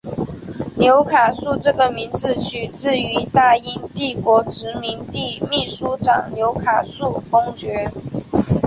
[0.77, 7.91] 纽卡素这个名字取自于大英帝国殖民地秘书长纽卡素公爵。